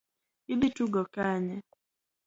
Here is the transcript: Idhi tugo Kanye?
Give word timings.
Idhi 0.53 0.69
tugo 0.75 0.99
Kanye? 1.13 1.57